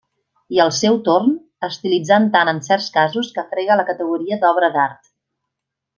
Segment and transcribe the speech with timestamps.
[0.55, 1.35] I al seu torn,
[1.67, 5.15] estilitzant tant en certs casos que frega la categoria d'obra d'art.